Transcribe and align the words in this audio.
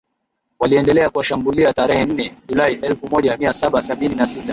waliendelea 0.59 1.09
kuwashambulia 1.09 1.73
Tarehe 1.73 2.05
nne 2.05 2.35
Julai 2.47 2.73
elfumoja 2.73 3.37
miasaba 3.37 3.83
sabini 3.83 4.15
na 4.15 4.27
sita 4.27 4.49